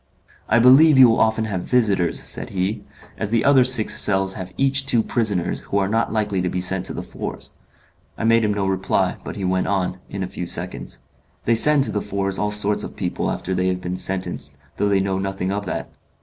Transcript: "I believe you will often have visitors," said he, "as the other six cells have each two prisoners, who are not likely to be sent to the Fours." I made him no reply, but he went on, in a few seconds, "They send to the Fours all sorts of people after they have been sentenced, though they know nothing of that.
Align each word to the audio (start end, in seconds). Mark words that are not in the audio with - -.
"I 0.49 0.57
believe 0.57 0.97
you 0.97 1.07
will 1.09 1.19
often 1.19 1.45
have 1.45 1.61
visitors," 1.61 2.19
said 2.23 2.49
he, 2.49 2.83
"as 3.19 3.29
the 3.29 3.45
other 3.45 3.63
six 3.63 4.01
cells 4.01 4.33
have 4.33 4.51
each 4.57 4.87
two 4.87 5.03
prisoners, 5.03 5.59
who 5.59 5.77
are 5.77 5.87
not 5.87 6.11
likely 6.11 6.41
to 6.41 6.49
be 6.49 6.59
sent 6.59 6.87
to 6.87 6.93
the 6.95 7.03
Fours." 7.03 7.51
I 8.17 8.23
made 8.23 8.43
him 8.43 8.51
no 8.51 8.65
reply, 8.65 9.17
but 9.23 9.35
he 9.35 9.45
went 9.45 9.67
on, 9.67 9.99
in 10.09 10.23
a 10.23 10.27
few 10.27 10.47
seconds, 10.47 11.01
"They 11.45 11.53
send 11.53 11.83
to 11.83 11.91
the 11.91 12.01
Fours 12.01 12.39
all 12.39 12.49
sorts 12.49 12.83
of 12.83 12.95
people 12.95 13.29
after 13.29 13.53
they 13.53 13.67
have 13.67 13.81
been 13.81 13.95
sentenced, 13.95 14.57
though 14.77 14.89
they 14.89 15.01
know 15.01 15.19
nothing 15.19 15.51
of 15.51 15.67
that. 15.67 15.87